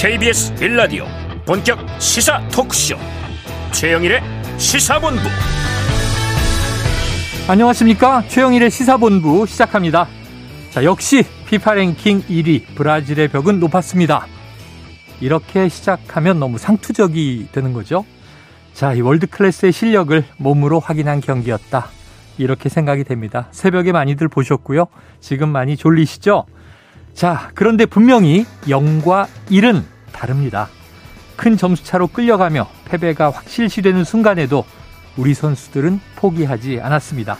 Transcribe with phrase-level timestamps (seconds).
[0.00, 1.04] KBS 일라디오
[1.44, 2.96] 본격 시사 토크쇼.
[3.72, 4.22] 최영일의
[4.56, 5.20] 시사본부.
[7.46, 8.22] 안녕하십니까?
[8.26, 10.08] 최영일의 시사본부 시작합니다.
[10.70, 14.26] 자 역시 피파 랭킹 1위 브라질의 벽은 높았습니다.
[15.20, 18.06] 이렇게 시작하면 너무 상투적이 되는 거죠?
[18.72, 21.88] 자 이 world class의 실력을 몸으로 확인한 경기였다.
[22.38, 23.48] 이렇게 생각이 됩니다.
[23.50, 24.86] 새벽에 많이들 보셨고요.
[25.20, 26.46] 지금 많이 졸리시죠?
[27.12, 29.82] 자, 그런데 분명히 0과 1은
[30.20, 30.68] 다릅니다.
[31.36, 34.66] 큰 점수차로 끌려가며 패배가 확실시되는 순간에도
[35.16, 37.38] 우리 선수들은 포기하지 않았습니다.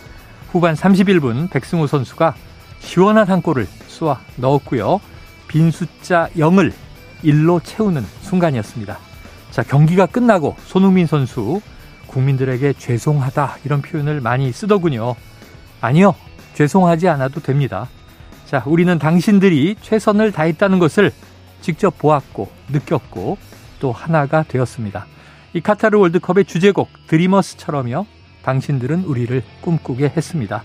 [0.51, 2.35] 후반 31분 백승호 선수가
[2.79, 5.01] 시원한 한 골을 쏘아 넣었고요.
[5.47, 6.73] 빈 숫자 0을
[7.23, 8.99] 1로 채우는 순간이었습니다.
[9.51, 11.61] 자, 경기가 끝나고 손흥민 선수
[12.07, 15.15] 국민들에게 죄송하다 이런 표현을 많이 쓰더군요.
[15.83, 16.15] 아니요.
[16.55, 17.89] 죄송하지 않아도 됩니다.
[18.47, 21.13] 자, 우리는 당신들이 최선을 다했다는 것을
[21.61, 23.39] 직접 보았고 느꼈고
[23.81, 25.07] 또 하나가 되었습니다.
[25.55, 28.07] 이 카타르 월드컵의 주제곡 드리머스처럼요.
[28.43, 30.63] 당신들은 우리를 꿈꾸게 했습니다.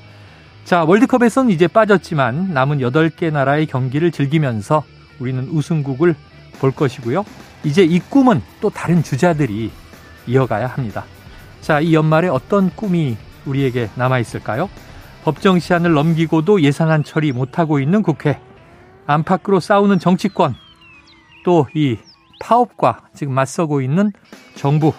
[0.64, 4.84] 자, 월드컵에선 이제 빠졌지만 남은 8개 나라의 경기를 즐기면서
[5.20, 6.16] 우리는 우승국을
[6.60, 7.26] 볼 것이고요.
[7.64, 9.72] 이제 이 꿈은 또 다른 주자들이
[10.28, 11.06] 이어가야 합니다.
[11.62, 14.70] 자, 이 연말에 어떤 꿈이 우리에게 남아 있을까요?
[15.24, 18.40] 법정 시한을 넘기고도 예산안 처리 못하고 있는 국회,
[19.08, 20.56] 안팎으로 싸우는 정치권,
[21.46, 21.98] 또 이
[22.42, 24.12] 파업과 지금 맞서고 있는
[24.56, 24.94] 정부,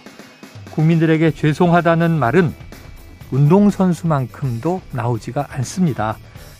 [0.72, 2.54] 국민들에게 죄송하다는 말은
[3.30, 6.16] 운동선수만큼도 나오지가 않습니다.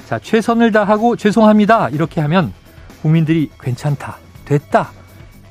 [0.06, 1.88] 자, 최선을 다하고 죄송합니다.
[1.90, 2.52] 이렇게 하면
[3.02, 4.90] 국민들이 괜찮다, 됐다.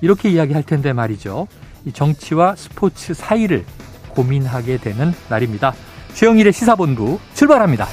[0.01, 1.47] 이렇게 이야기할 텐데 말이죠.
[1.85, 3.65] 이 정치와 스포츠 사이를
[4.09, 5.73] 고민하게 되는 날입니다.
[6.13, 7.87] 최영일의 시사본부 출발합니다.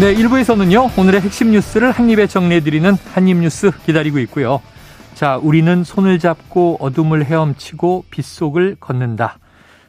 [0.00, 4.60] 네, 1부에서는요, 오늘의 핵심 뉴스를 한입에 정리해드리는 한입뉴스 기다리고 있고요.
[5.14, 9.38] 자, 우리는 손을 잡고 어둠을 헤엄치고 빗속을 걷는다.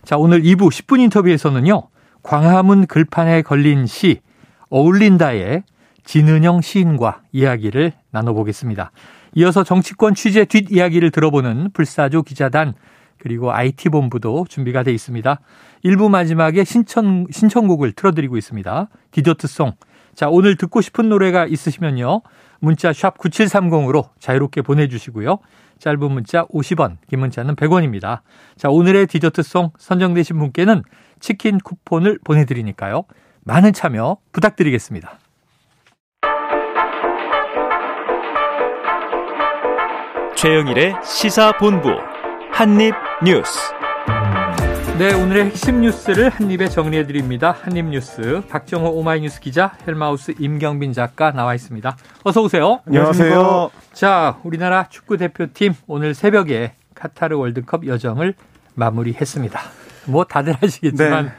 [0.04, 1.88] 자, 오늘 2부 10분 인터뷰에서는요,
[2.22, 4.22] 광화문 글판에 걸린 시,
[4.70, 5.64] 어울린다의
[6.04, 8.92] 진은영 시인과 이야기를 나눠보겠습니다.
[9.34, 12.76] 이어서 정치권 취재 뒷이야기를 들어보는 불사조 기자단
[13.18, 15.40] 그리고 IT본부도 준비가 돼 있습니다.
[15.84, 18.88] 1부 마지막에 신청, 신청곡을 틀어드리고 있습니다.
[19.10, 19.74] 디저트송.
[20.16, 22.22] 자, 오늘 듣고 싶은 노래가 있으시면요.
[22.60, 25.40] 문자 샵 9730으로 자유롭게 보내주시고요.
[25.80, 28.22] 짧은 문자 50원, 긴 문자는 100원입니다.
[28.56, 30.84] 자, 오늘의 디저트송 선정되신 분께는
[31.20, 33.04] 치킨 쿠폰을 보내드리니까요.
[33.44, 35.20] 많은 참여 부탁드리겠습니다.
[40.36, 41.90] 최영일의 시사본부
[42.52, 43.85] 한입뉴스.
[44.98, 47.54] 네, 오늘의 핵심 뉴스를 한입에 정리해 드립니다.
[47.64, 51.98] 한입 뉴스 박정호 오마이뉴스 기자, 헬마우스 임경빈 작가 나와 있습니다.
[52.24, 52.80] 어서 오세요.
[52.88, 53.72] 안녕하세요.
[53.92, 58.36] 자, 우리나라 축구 대표팀 오늘 새벽에 카타르 월드컵 여정을
[58.76, 59.60] 마무리했습니다.
[60.06, 61.32] 뭐 다들 아시겠지만 네.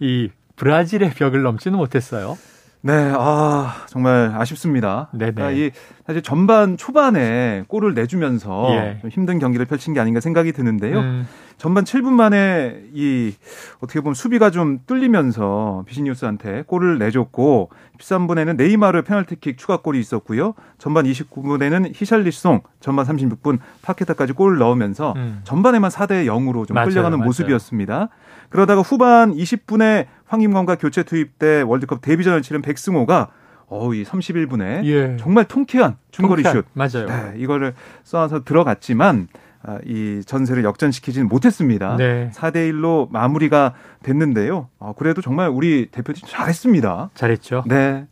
[0.00, 2.36] 이 브라질의 벽을 넘지는 못했어요.
[2.82, 5.08] 네, 아 정말 아쉽습니다.
[5.12, 5.32] 네네.
[5.32, 5.70] 그러니까 이
[6.06, 8.98] 사실 전반 초반에 골을 내주면서 예.
[9.00, 11.00] 좀 힘든 경기를 펼친 게 아닌가 생각이 드는데요.
[11.00, 11.26] 음.
[11.58, 13.34] 전반 7분 만에 이
[13.80, 20.54] 어떻게 보면 수비가 좀 뚫리면서 비시니우스한테 골을 내줬고 13분에는 네이마르 페널티킥 추가골이 있었고요.
[20.78, 25.40] 전반 29분에는 히샬리송, 전반 36분 파케타까지 골을 넣으면서 음.
[25.42, 27.26] 전반에만 4대 0으로 좀 맞아요, 끌려가는 맞아요.
[27.26, 28.08] 모습이었습니다.
[28.50, 33.28] 그러다가 후반 20분에 황임건과 교체 투입돼 월드컵 데뷔전을 치른 백승호가
[33.66, 35.16] 어이 31분에 예.
[35.18, 36.66] 정말 통쾌한 중거리 통쾌한, 슛.
[36.72, 37.06] 맞아요.
[37.06, 39.47] 네, 이거를 쏴서 들어갔지만 아,
[39.84, 41.96] 이 전세를 역전시키지는 못했습니다.
[41.96, 42.30] 네.
[42.34, 44.68] 4대 1로 마무리가 됐는데요.
[44.78, 47.10] 아, 그래도 정말 우리 대표팀 잘했습니다.
[47.14, 47.64] 잘했죠.
[47.66, 48.06] 네.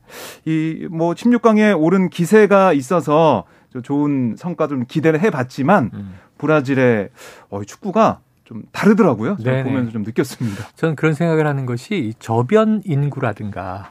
[0.44, 3.44] 이 뭐 16강에 오른 기세가 있어서
[3.82, 6.14] 좋은 성과 좀 기대를 해 봤지만 음.
[6.38, 7.10] 브라질의
[7.50, 9.36] 어, 축구가 좀 다르더라고요.
[9.64, 10.68] 보면서 좀 느꼈습니다.
[10.76, 13.90] 저는 그런 생각을 하는 것이 저변 인구라든가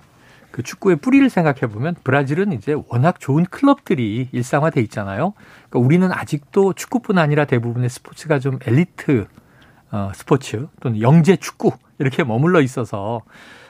[0.56, 5.34] 그 축구의 뿌리를 생각해 보면 브라질은 이제 워낙 좋은 클럽들이 일상화돼 있잖아요.
[5.70, 9.28] 그러니까 우리는 아직도 축구뿐 아니라 대부분의 스포츠가 좀 엘리트
[9.92, 13.20] 어, 스포츠 또는 영재 축구 이렇게 머물러 있어서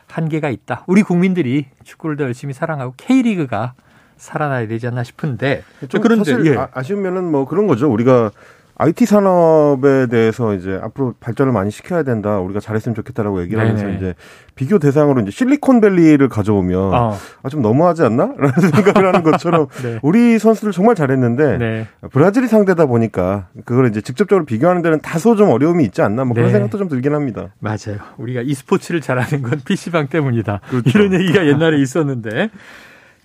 [0.05, 0.83] 한계가 있다.
[0.85, 3.73] 우리 국민들이 축구를 더 열심히 사랑하고 K리그가
[4.17, 6.55] 살아나야 되지 않나 싶은데 좀 그런데 사실 예.
[6.55, 7.91] 아, 아쉬운 면은 뭐 그런 거죠.
[7.91, 8.29] 우리가
[8.77, 12.39] IT 산업에 대해서 이제 앞으로 발전을 많이 시켜야 된다.
[12.39, 13.79] 우리가 잘했으면 좋겠다라고 얘기를 네네.
[13.79, 14.15] 하면서 이제
[14.55, 17.17] 비교 대상으로 이제 실리콘밸리를 가져오면 어.
[17.43, 18.33] 아, 좀 너무하지 않나?
[18.37, 19.99] 라는 생각을 하는 것처럼 네.
[20.01, 21.87] 우리 선수들 정말 잘했는데 네.
[22.11, 26.25] 브라질이 상대다 보니까 그걸 이제 직접적으로 비교하는 데는 다소 좀 어려움이 있지 않나?
[26.25, 26.53] 뭐 그런 네.
[26.53, 27.53] 생각도 좀 들긴 합니다.
[27.59, 27.99] 맞아요.
[28.17, 30.59] 우리가 e스포츠를 잘하는 건 PC방 때문이다.
[30.69, 30.89] 그렇죠.
[30.89, 32.49] 이런 얘기가 옛날에 있었는데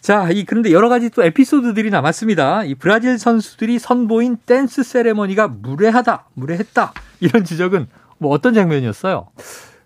[0.01, 2.65] 자, 이 그런데 여러 가지 또 에피소드들이 남았습니다.
[2.65, 7.87] 이 브라질 선수들이 선보인 댄스 세레머니가 무례하다, 무례했다 이런 지적은
[8.19, 9.29] 뭐 어떤 장면이었어요?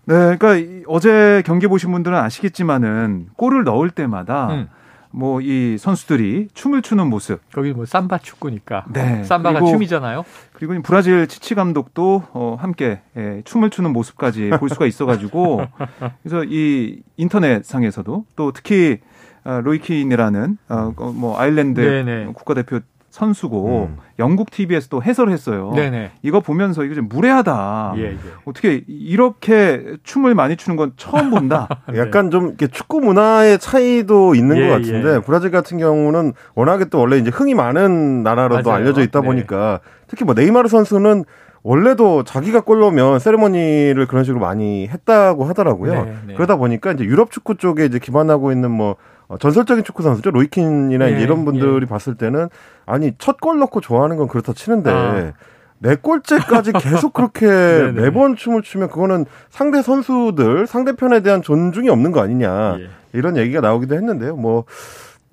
[0.05, 4.69] 네, 그러니까 어제 경기 보신 분들은 아시겠지만은 골을 넣을 때마다 음.
[5.11, 7.39] 뭐이 선수들이 춤을 추는 모습.
[7.51, 8.85] 거기 뭐 삼바 축구니까.
[8.91, 9.23] 네.
[9.23, 10.25] 삼바가 그리고, 춤이잖아요.
[10.53, 15.65] 그리고 브라질 치치 감독도 어 함께 예, 춤을 추는 모습까지 볼 수가 있어 가지고
[16.21, 19.14] 그래서 이 인터넷 상에서도 또 특히 어,
[19.45, 22.25] 로이킨이라는 어, 뭐 아일랜드 네네.
[22.33, 22.79] 국가대표
[23.15, 23.97] 선수고 음.
[24.19, 25.71] 영국 TV에서 또 해설을 했어요.
[25.73, 26.11] 네네.
[26.21, 27.93] 이거 보면서 이거 좀 무례하다.
[27.95, 28.17] 예, 예.
[28.43, 31.69] 어떻게 이렇게 춤을 많이 추는 건 처음 본다.
[31.87, 31.99] 네.
[31.99, 35.19] 약간 좀 이렇게 축구 문화의 차이도 있는 예, 것 같은데 예.
[35.25, 38.83] 브라질 같은 경우는 워낙에 또 원래 이제 흥이 많은 나라로도 맞아요.
[38.83, 39.27] 알려져 있다 네.
[39.27, 41.23] 보니까 특히 뭐 네이마르 선수는
[41.63, 46.05] 원래도 자기가 골 넣으면 세레머니를 그런 식으로 많이 했다고 하더라고요.
[46.05, 46.33] 네, 네.
[46.35, 48.95] 그러다 보니까 이제 유럽 축구 쪽에 이제 기반하고 있는 뭐 어,
[49.39, 50.31] 전설적인 축구 선수죠.
[50.31, 51.85] 로이킨이나 예, 이런 분들이 예.
[51.85, 52.49] 봤을 때는
[52.85, 55.33] 아니 첫 골 넣고 좋아하는 건 그렇다 치는데 아.
[55.79, 57.45] 네 골째까지 계속 그렇게
[57.93, 62.87] 매번 춤을 추면 그거는 상대 선수들 상대편에 대한 존중이 없는 거 아니냐 예.
[63.13, 64.35] 이런 얘기가 나오기도 했는데요.
[64.35, 64.65] 뭐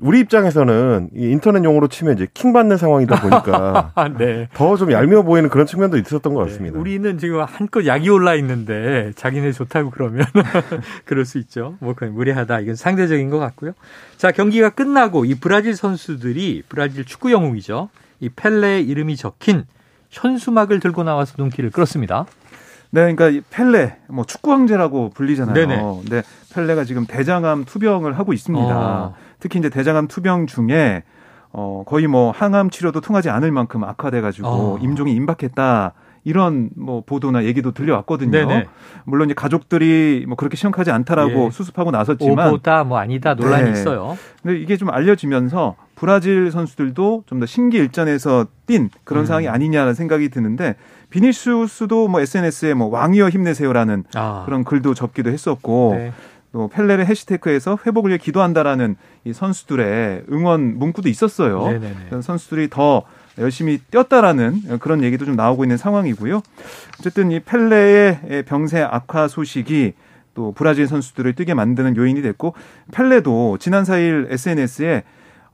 [0.03, 4.49] 우리 입장에서는 이 인터넷 용어로 치면 이제 킹 받는 상황이다 보니까 네.
[4.53, 6.51] 더좀 얄미워 보이는 그런 측면도 있었던 것 네.
[6.51, 6.75] 같습니다.
[6.75, 6.81] 네.
[6.81, 10.27] 우리는 지금 한껏 약이 올라 있는데 자기네 좋다고 그러면
[11.07, 11.77] 그럴 수 있죠.
[11.79, 13.73] 뭐 그냥 무례하다 이건 상대적인 것 같고요.
[14.17, 17.89] 자 경기가 끝나고 이 브라질 선수들이 브라질 축구 영웅이죠.
[18.19, 19.65] 이 펠레의 이름이 적힌
[20.11, 22.27] 현수막을 들고 나와서 눈길을 끌었습니다.
[22.95, 25.55] 네, 그러니까 펠레, 뭐 축구 황제라고 불리잖아요.
[25.55, 26.03] 네네.
[26.11, 26.23] 네,
[26.53, 28.67] 펠레가 지금 대장암 투병을 하고 있습니다.
[28.69, 29.15] 어.
[29.43, 31.03] 특히 이제 대장암 투병 중에
[31.51, 34.79] 어 거의 뭐 항암 치료도 통하지 않을 만큼 악화돼 가지고 어.
[34.81, 35.95] 임종이 임박했다.
[36.25, 38.31] 이런 뭐 보도나 얘기도 들려왔거든요.
[38.31, 38.67] 네네.
[39.03, 41.51] 물론 이제 가족들이 뭐 그렇게 심각하지 않다라고 예.
[41.51, 43.71] 수습하고 나섰지만 오보다 뭐 아니다 논란이 네.
[43.73, 44.17] 있어요.
[44.41, 49.27] 근데 이게 좀 알려지면서 브라질 선수들도 좀더 심기일전에서 뛴 그런 음.
[49.27, 50.77] 상황이 아니냐라는 생각이 드는데
[51.11, 54.43] 비니슈스도 뭐 SNS에 뭐 왕이여 힘내세요라는 아.
[54.45, 56.13] 그런 글도 적기도 했었고 네.
[56.53, 61.67] 또 펠레를 해시태그에서 회복을 위해 기도한다라는 이 선수들의 응원 문구도 있었어요.
[61.67, 62.23] 네네네.
[62.23, 63.03] 선수들이 더
[63.39, 66.43] 열심히 뛰었다라는 그런 얘기도 좀 나오고 있는 상황이고요.
[67.01, 69.95] 어쨌든 이 펠레의 병세 악화 소식이
[70.35, 72.55] 또 브라질 선수들을 뛰게 만드는 요인이 됐고
[72.93, 75.05] 펠레도 지난 4일 SNS에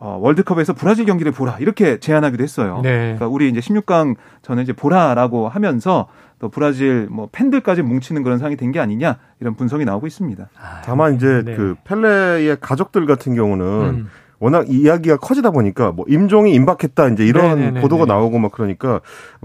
[0.01, 2.81] 어, 월드컵에서 브라질 경기를 보라 이렇게 제안하기도 했어요.
[2.85, 2.99] 네.
[2.99, 6.07] 그러니까 우리 이제 16강 전에 이제 보라라고 하면서
[6.39, 10.49] 또 브라질 뭐 팬들까지 뭉치는 그런 상황이 된 게 아니냐 이런 분석이 나오고 있습니다.
[10.61, 11.55] 아, 다만 이제 네.
[11.57, 14.09] 그 펠레의 가족들 같은 경우는 음.
[14.41, 17.67] 워낙 이야기가 커지다 보니까 뭐 임종이 임박했다 이제 이런 네네네네.
[17.67, 18.13] 네, 네, 보도가 네.
[18.13, 19.01] 나오고 막 그러니까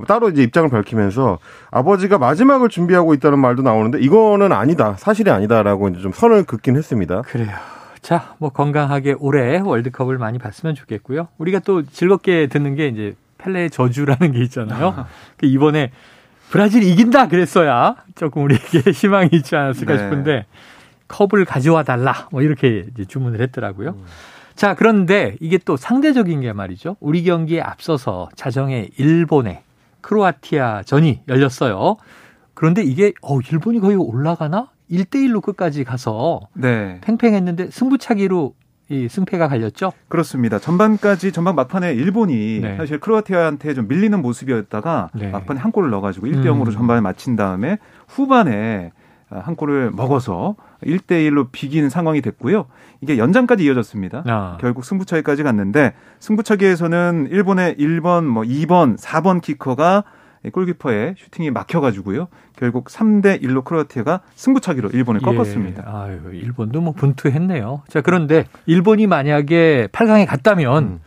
[0.07, 1.39] 따로 이제 입장을 밝히면서
[1.71, 7.21] 아버지가 마지막을 준비하고 있다는 말도 나오는데 이거는 아니다 사실이 아니다라고 이제 좀 선을 긋긴 했습니다.
[7.23, 7.49] 그래요.
[8.01, 11.29] 자, 뭐 건강하게 올해 월드컵을 많이 봤으면 좋겠고요.
[11.37, 15.05] 우리가 또 즐겁게 듣는 게 이제 펠레의 저주라는 게 있잖아요.
[15.37, 15.91] 그 이번에
[16.53, 19.97] 브라질 이긴다 그랬어야 조금 우리에게 희망이 있지 않았을까 네.
[19.97, 20.45] 싶은데
[21.07, 23.89] 컵을 가져와 달라 뭐 이렇게 주문을 했더라고요.
[23.97, 24.05] 음.
[24.53, 26.95] 자, 그런데 이게 또 상대적인 게 말이죠.
[26.99, 29.63] 우리 경기에 앞서서 자정에 일본의
[30.01, 31.97] 크로아티아 전이 열렸어요.
[32.53, 34.69] 그런데 이게 어 일본이 거의 올라가나?
[34.91, 37.01] 1대1로 끝까지 가서 네.
[37.01, 38.53] 팽팽했는데 승부차기로
[38.89, 39.93] 이 승패가 갈렸죠?
[40.09, 40.59] 그렇습니다.
[40.59, 42.77] 전반까지 전반 막판에 일본이 네.
[42.77, 45.29] 사실 크로아티아한테 좀 밀리는 모습이었다가 네.
[45.29, 46.71] 막판에 한 골을 넣어가지고 1대 0으로 음.
[46.71, 48.91] 전반을 마친 다음에 후반에
[49.29, 52.65] 한 골을 먹어서 1대 1로 비긴 상황이 됐고요.
[53.01, 54.23] 이게 연장까지 이어졌습니다.
[54.27, 54.57] 아.
[54.59, 60.03] 결국 승부차기까지 갔는데 승부차기에서는 일본의 1번, 뭐 2번, 4번 키커가
[60.51, 62.27] 골키퍼의 슈팅이 막혀가지고요.
[62.55, 65.25] 결국 3대 1로 크로아티아가 승부차기로 일본을 예.
[65.25, 65.83] 꺾었습니다.
[65.85, 67.83] 아유, 일본도 뭐 분투했네요.
[67.87, 70.99] 자, 그런데 일본이 만약에 8강에 갔다면 음.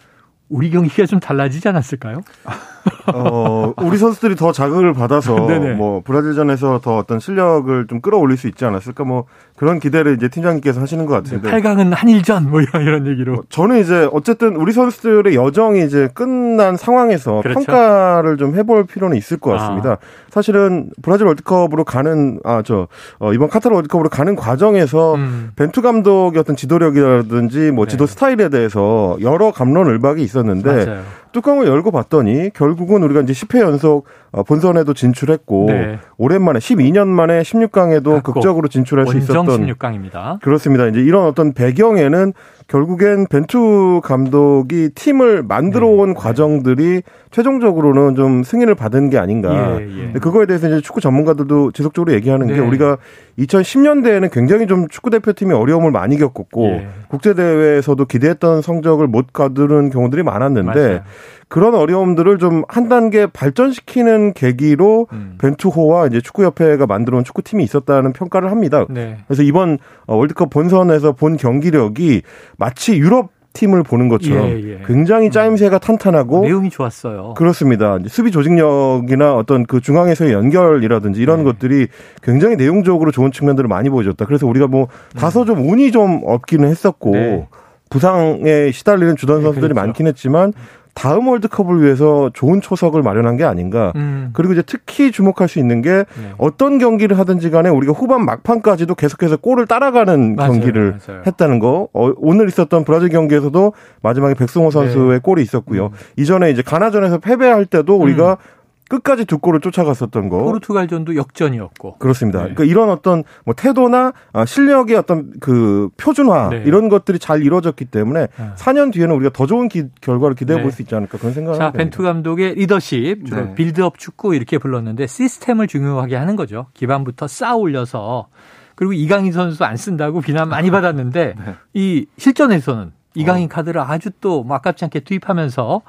[0.48, 2.22] 우리 경기가 좀 달라지지 않았을까요?
[3.12, 5.34] 어, 우리 선수들이 더 자극을 받아서
[5.76, 9.24] 뭐 브라질전에서 더 어떤 실력을 좀 끌어올릴 수 있지 않았을까 뭐
[9.56, 11.50] 그런 기대를 이제 팀장님께서 하시는 것 같은데.
[11.50, 13.34] 8강은 한일전 뭐 이런 얘기로.
[13.34, 17.60] 어, 저는 이제 어쨌든 우리 선수들의 여정이 이제 끝난 상황에서 그렇죠.
[17.60, 19.92] 평가를 좀 해볼 필요는 있을 것 같습니다.
[19.92, 19.98] 아.
[20.30, 22.88] 사실은 브라질 월드컵으로 가는 아저
[23.18, 25.52] 어, 이번 카타르 월드컵으로 가는 과정에서 음.
[25.56, 28.12] 벤투 감독의 어떤 지도력이라든지 뭐 지도 네.
[28.12, 31.02] 스타일에 대해서 여러 감론을박이 있었는데 맞아요.
[31.36, 35.98] 뚜껑을 열고 봤더니 결국은 우리가 이제 10회 연속 어, 본선에도 진출했고 네.
[36.16, 40.40] 오랜만에 12년 만에 16강에도 극적으로 진출할 수 있었던 16강입니다.
[40.40, 40.86] 그렇습니다.
[40.86, 42.32] 이제 이런 어떤 배경에는
[42.68, 46.14] 결국엔 벤투 감독이 팀을 만들어 온 네.
[46.14, 49.80] 과정들이 최종적으로는 좀 승인을 받은 게 아닌가.
[49.80, 50.18] 예, 예.
[50.18, 52.54] 그거에 대해서 이제 축구 전문가들도 지속적으로 얘기하는 네.
[52.54, 52.98] 게 우리가
[53.38, 56.88] 2010년대에는 굉장히 좀 축구 대표팀이 어려움을 많이 겪었고 예.
[57.08, 61.00] 국제 대회에서도 기대했던 성적을 못 거두는 경우들이 많았는데 맞아요.
[61.48, 65.38] 그런 어려움들을 좀 한 단계 발전시키는 계기로 음.
[65.40, 68.84] 벤투호와 이제 축구협회가 만들어온 축구팀이 있었다는 평가를 합니다.
[68.88, 69.18] 네.
[69.26, 72.22] 그래서 이번 월드컵 본선에서 본 경기력이
[72.58, 74.80] 마치 유럽 팀을 보는 것처럼 예, 예.
[74.86, 77.34] 굉장히 짜임새가 탄탄하고 내용이 좋았어요.
[77.38, 77.98] 그렇습니다.
[78.06, 81.44] 수비 조직력이나 어떤 그 중앙에서의 연결이라든지 이런 네.
[81.44, 81.88] 것들이
[82.22, 84.26] 굉장히 내용적으로 좋은 측면들을 많이 보여줬다.
[84.26, 85.20] 그래서 우리가 뭐 네.
[85.20, 87.48] 다소 좀 운이 좀 없기는 했었고 네.
[87.88, 89.86] 부상에 시달리는 주전 네, 선수들이 그렇죠.
[89.86, 90.52] 많긴 했지만
[90.96, 93.92] 다음 월드컵을 위해서 좋은 초석을 마련한 게 아닌가.
[93.96, 94.30] 음.
[94.32, 96.32] 그리고 이제 특히 주목할 수 있는 게 네.
[96.38, 101.22] 어떤 경기를 하든지 간에 우리가 후반 막판까지도 계속해서 골을 따라가는 맞아요, 경기를 맞아요.
[101.26, 101.88] 했다는 거.
[101.92, 105.18] 어, 오늘 있었던 브라질 경기에서도 마지막에 백승호 선수의 네.
[105.18, 105.86] 골이 있었고요.
[105.88, 105.90] 음.
[106.16, 108.55] 이전에 이제 가나전에서 패배할 때도 우리가 음.
[108.88, 110.44] 끝까지 두 골을 쫓아갔었던 거.
[110.44, 111.98] 포르투갈전도 역전이었고.
[111.98, 112.38] 그렇습니다.
[112.38, 112.54] 네.
[112.54, 116.62] 그러니까 이런 어떤 뭐 태도나 아, 실력의 어떤 그 표준화 네.
[116.66, 118.50] 이런 것들이 잘 이루어졌기 때문에 네.
[118.56, 120.82] 4년 뒤에는 우리가 더 좋은 기, 결과를 기대해 볼수 네.
[120.84, 121.72] 있지 않을까 그런 생각을 합니다.
[121.72, 123.54] 자, 벤투 감독의 리더십, 주로 네.
[123.54, 126.66] 빌드업 축구 이렇게 불렀는데 시스템을 중요하게 하는 거죠.
[126.74, 128.28] 기반부터 쌓아 올려서
[128.76, 131.54] 그리고 이강인 선수 안 쓴다고 비난 많이 받았는데 네.
[131.74, 133.48] 이 실전에서는 이강인 어.
[133.48, 135.80] 카드를 아주 또 뭐 아깝지 않게 투입하면서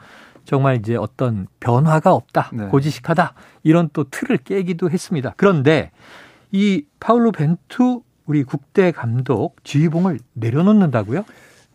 [0.47, 2.67] 정말 이제 어떤 변화가 없다, 네.
[2.67, 5.33] 고지식하다 이런 또 틀을 깨기도 했습니다.
[5.35, 5.91] 그런데
[6.53, 11.25] 이 파울로 벤투 우리 국대 감독 지휘봉을 내려놓는다고요?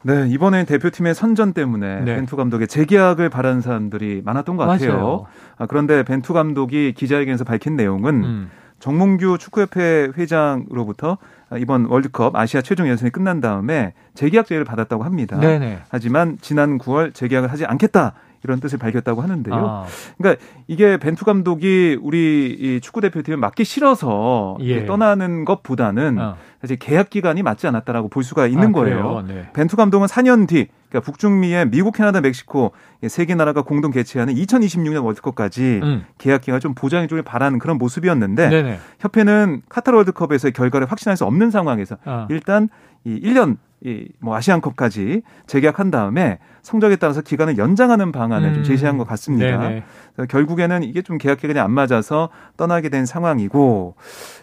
[0.05, 2.17] 네, 이번에 대표팀의 선전 때문에 네.
[2.17, 5.27] 벤투 감독의 재계약을 바라는 사람들이 많았던 것 같아요.
[5.59, 8.51] 아, 그런데 벤투 감독이 기자회견에서 밝힌 내용은 음.
[8.79, 11.19] 정몽규 축구협회 회장으로부터
[11.59, 15.39] 이번 월드컵 아시아 최종 예선이 끝난 다음에 재계약 제의를 받았다고 합니다.
[15.39, 15.83] 네네.
[15.91, 18.15] 하지만 지난 9월 재계약을 하지 않겠다
[18.45, 19.55] 이런 뜻을 밝혔다고 하는데요.
[19.55, 19.85] 아.
[20.19, 24.85] 그러니까 이게 벤투 감독이 우리 이 축구 대표팀을 맡기 싫어서 예.
[24.87, 26.37] 떠나는 것보다는 아.
[26.61, 29.25] 사실 계약 기간이 맞지 않았다라고 볼 수가 있는 아, 거예요.
[29.27, 29.49] 네.
[29.53, 32.73] 벤투 감독은 4년 뒤 그러니까 북중미의 미국, 캐나다, 멕시코
[33.09, 36.05] 세 개 나라가 공동 개최하는 2026년 월드컵까지 음.
[36.19, 38.79] 계약 기간 좀 보장해 주길 바라는 그런 모습이었는데 네네.
[39.01, 42.27] 협회는 카타르 월드컵에서의 결과를 확신할 수 없는 상황에서 아.
[42.31, 42.69] 일단
[43.05, 48.55] 이 1년 이뭐 아시안컵까지 재계약한 다음에 성적에 따라서 기간을 연장하는 방안을 음.
[48.55, 49.83] 좀 제시한 것 같습니다.
[50.29, 53.97] 결국에는 이게 좀 계약 기간이 안 맞아서 떠나게 된 상황이고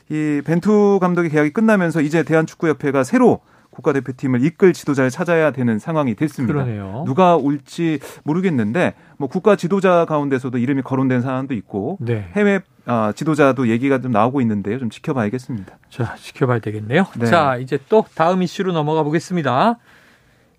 [0.09, 3.39] 이 벤투 감독의 계약이 끝나면서 이제 대한축구협회가 새로
[3.79, 6.53] 국가대표팀을 이끌 지도자를 찾아야 되는 상황이 됐습니다.
[6.53, 7.03] 그러네요.
[7.05, 12.29] 누가 올지 모르겠는데 뭐 국가 지도자 가운데서도 이름이 거론된 사람도 있고 네.
[12.33, 14.79] 해외 아, 지도자도 얘기가 좀 나오고 있는데요.
[14.79, 15.77] 좀 지켜봐야겠습니다.
[15.89, 17.05] 자, 지켜봐야 되겠네요.
[17.17, 17.25] 네.
[17.27, 19.77] 자, 이제 또 다음 이슈로 넘어가 보겠습니다.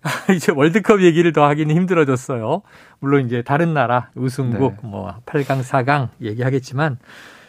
[0.35, 2.61] 이제 월드컵 얘기를 더 하기는 힘들어졌어요.
[2.99, 4.87] 물론 이제 다른 나라 우승국 네.
[4.87, 6.97] 뭐 8강, 4강 얘기하겠지만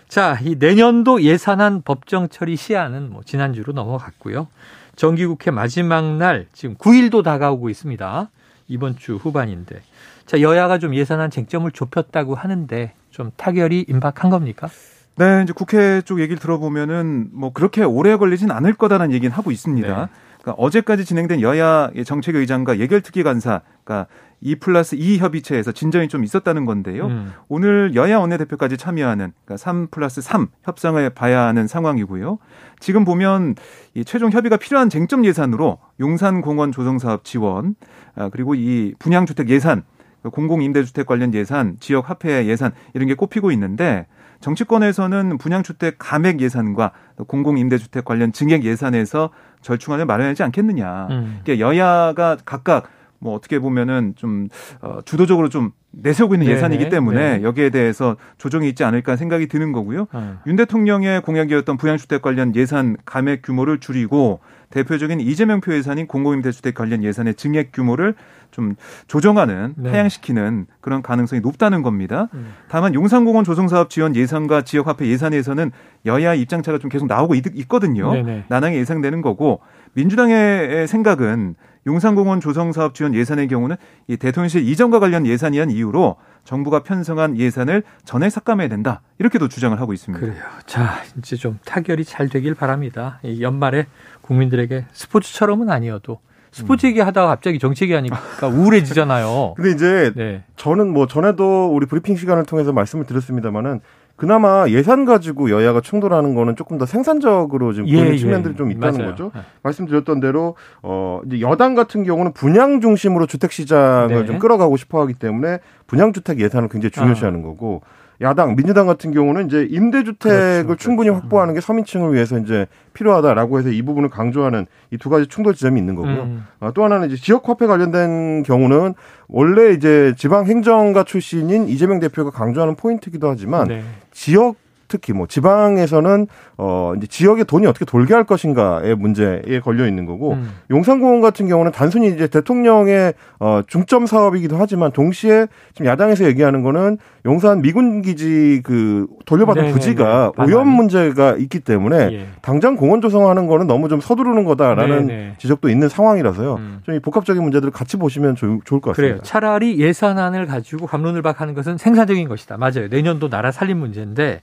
[0.08, 4.48] 자, 이 내년도 예산안 법정 처리 시한은 뭐 지난주로 넘어갔고요.
[4.96, 8.30] 정기국회 마지막 날 지금 9일도 다가오고 있습니다.
[8.68, 9.80] 이번 주 후반인데.
[10.26, 14.68] 자, 여야가 좀 예산안 쟁점을 좁혔다고 하는데 좀 타결이 임박한 겁니까?
[15.16, 20.06] 네, 이제 국회 쪽 얘기를 들어보면은 뭐 그렇게 오래 걸리진 않을 거다라는 얘기는 하고 있습니다.
[20.06, 20.12] 네.
[20.42, 24.08] 그러니까 어제까지 진행된 여야 정책의장과 예결특위 간사, 그러니까
[24.40, 27.06] 2 플러스 2 협의체에서 진전이 좀 있었다는 건데요.
[27.06, 27.32] 음.
[27.48, 32.38] 오늘 여야 원내대표까지 참여하는 그러니까 3 플러스 3 협상을 봐야 하는 상황이고요.
[32.80, 33.54] 지금 보면
[33.94, 37.76] 이 최종 협의가 필요한 쟁점 예산으로 용산공원 조성사업 지원,
[38.16, 39.84] 아, 그리고 이 분양주택 예산,
[40.24, 44.06] 공공임대주택 관련 예산, 지역 화폐 예산 이런 게 꼽히고 있는데
[44.42, 46.92] 정치권에서는 분양주택 감액 예산과
[47.26, 49.30] 공공임대주택 관련 증액 예산에서
[49.62, 51.06] 절충안을 마련하지 않겠느냐.
[51.10, 51.40] 음.
[51.42, 52.90] 그러니까 여야가 각각
[53.22, 54.48] 뭐 어떻게 보면은 좀
[54.80, 56.56] 어, 주도적으로 좀 내세우고 있는 네네.
[56.56, 57.42] 예산이기 때문에 네.
[57.44, 60.08] 여기에 대해서 조정이 있지 않을까 생각이 드는 거고요.
[60.14, 60.38] 음.
[60.46, 64.40] 윤 대통령의 공약이었던 부양주택 관련 예산 감액 규모를 줄이고
[64.72, 68.14] 대표적인 이재명 표 예산인 공공임대주택 관련 예산의 증액 규모를
[68.50, 68.74] 좀
[69.06, 69.90] 조정하는 네.
[69.90, 72.28] 하향시키는 그런 가능성이 높다는 겁니다.
[72.34, 72.52] 음.
[72.68, 75.70] 다만 용산공원 조성사업 지원 예산과 지역화폐 예산에서는
[76.06, 78.12] 여야 입장차가 좀 계속 나오고 있, 거든요
[78.48, 79.60] 난항이 예상되는 거고
[79.94, 81.54] 민주당의 생각은
[81.86, 87.82] 용산공원 조성 사업 지원 예산의 경우는 이 대통령실 이전과 관련 예산이한 이유로 정부가 편성한 예산을
[88.04, 89.02] 전액 삭감해야 된다.
[89.18, 90.24] 이렇게도 주장을 하고 있습니다.
[90.24, 90.42] 그래요.
[90.66, 93.18] 자, 이제 좀 타결이 잘 되길 바랍니다.
[93.24, 93.86] 이 연말에
[94.20, 96.20] 국민들에게 스포츠처럼은 아니어도
[96.52, 99.54] 스포츠 얘기 하다가 갑자기 정치 얘기 하니까 우울해지잖아요.
[99.56, 100.44] 근데 이제 네.
[100.56, 103.80] 저는 뭐 전에도 우리 브리핑 시간을 통해서 말씀을 드렸습니다만은
[104.16, 108.56] 그나마 예산 가지고 여야가 충돌하는 거는 조금 더 생산적으로 지금 보이는 예, 측면들이 예.
[108.56, 109.10] 좀 있다는 맞아요.
[109.10, 109.32] 거죠.
[109.34, 109.40] 네.
[109.62, 114.26] 말씀드렸던 대로 어 이제 여당 같은 경우는 분양 중심으로 주택 시장을 네.
[114.26, 117.42] 좀 끌어가고 싶어 하기 때문에 분양 주택 예산을 굉장히 중요시하는 아.
[117.42, 117.82] 거고
[118.22, 121.22] 야당 민주당 같은 경우는 이제 임대주택을 그렇죠, 충분히 그렇죠.
[121.22, 125.80] 확보하는 게 서민층을 위해서 이제 필요하다라고 해서 이 부분을 강조하는 이 두 가지 충돌 지점이
[125.80, 126.22] 있는 거고요.
[126.22, 126.46] 음.
[126.60, 128.94] 아, 또 하나는 이제 지역 화폐 관련된 경우는
[129.28, 133.82] 원래 이제 지방 행정가 출신인 이재명 대표가 강조하는 포인트기도 하지만 네.
[134.12, 134.54] 지역
[134.92, 136.26] 특히 뭐 지방에서는
[136.58, 140.50] 어 이제 지역의 돈이 어떻게 돌게 할 것인가의 문제에 걸려 있는 거고 음.
[140.70, 146.98] 용산공원 같은 경우는 단순히 이제 대통령의 어 중점 사업이기도 하지만 동시에 지금 야당에서 얘기하는 거는
[147.24, 149.72] 용산 미군 기지 그 돌려받은 네네네.
[149.72, 150.44] 부지가 네.
[150.44, 152.26] 오염 문제가 있기 때문에 예.
[152.42, 155.34] 당장 공원 조성하는 거는 너무 좀 서두르는 거다라는 네네.
[155.38, 156.54] 지적도 있는 상황이라서요.
[156.56, 156.80] 음.
[156.84, 158.94] 좀이 복합적인 문제들을 같이 보시면 좋을 것 같습니다.
[158.94, 159.18] 그래요.
[159.22, 162.58] 차라리 예산안을 가지고 감론을 박하는 것은 생산적인 것이다.
[162.58, 162.88] 맞아요.
[162.90, 164.42] 내년도 나라 살림 문제인데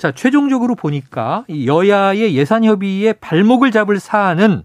[0.00, 4.62] 자, 최종적으로 보니까 여야의 예산 협의에 발목을 잡을 사안은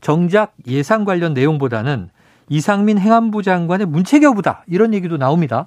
[0.00, 2.08] 정작 예산 관련 내용보다는
[2.48, 4.64] 이상민 행안부 장관의 문책 여부다.
[4.66, 5.66] 이런 얘기도 나옵니다.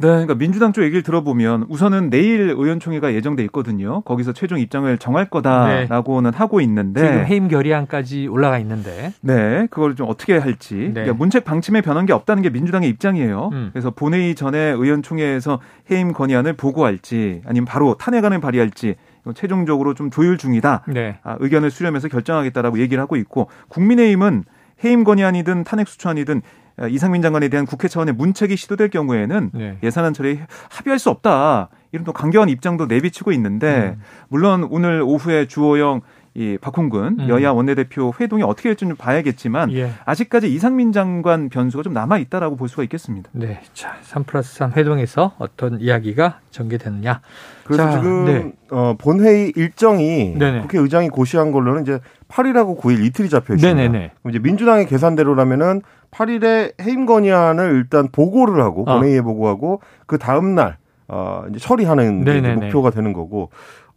[0.00, 4.00] 네, 그러니까 민주당 쪽 얘기를 들어보면 우선은 내일 의원총회가 예정돼 있거든요.
[4.02, 6.36] 거기서 최종 입장을 정할 거다라고는 네.
[6.36, 10.92] 하고 있는데 지금 해임 결의안까지 올라가 있는데 네, 그걸 좀 어떻게 할지 네.
[10.92, 13.50] 그러니까 문책 방침에 변한 게 없다는 게 민주당의 입장이에요.
[13.52, 13.70] 음.
[13.72, 18.94] 그래서 본회의 전에 의원총회에서 해임 건의안을 보고할지 아니면 바로 탄핵안을 발의할지
[19.34, 20.84] 최종적으로 좀 조율 중이다.
[20.88, 21.18] 네.
[21.22, 24.44] 아, 의견을 수렴해서 결정하겠다라고 얘기를 하고 있고 국민의힘은
[24.82, 26.42] 해임 건의안이든 탄핵 수처안이든 어,
[26.90, 29.78] 이상민 장관에 대한 국회 차원의 문책이 시도될 경우에는 네.
[29.82, 31.68] 예산안 처리에 합의할 수 없다.
[31.92, 34.02] 이런 또 강경한 입장도 내비치고 있는데 음.
[34.28, 36.02] 물론 오늘 오후에 주호영
[36.34, 37.28] 이 박홍근 음.
[37.28, 39.90] 여야 원내대표 회동이 어떻게 될지 좀 봐야겠지만 예.
[40.04, 43.28] 아직까지 이상민 장관 변수가 좀 남아 있다라고 볼 수가 있겠습니다.
[43.32, 47.20] 네, 자, 3 플러스 3 회동에서 어떤 이야기가 전개되느냐.
[47.64, 48.52] 그래서 자, 지금 네.
[48.70, 50.60] 어, 본회의 일정이 네네.
[50.60, 51.98] 국회의장이 고시한 걸로는 이제
[52.28, 53.74] 8일하고 9일 이틀이 잡혀 있습니다.
[53.74, 54.12] 네네네.
[54.28, 58.94] 이제 민주당의 계산대로라면은 8일에 해임 건의안을 일단 보고를 하고 어.
[58.96, 62.24] 본회의에 보고하고 그 다음 날 어, 이제 처리하는
[62.60, 63.50] 목표가 되는 거고